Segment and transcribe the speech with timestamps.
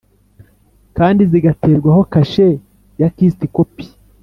[0.97, 2.47] Kandi zigaterwaho kashe
[2.99, 3.85] ya kist kopi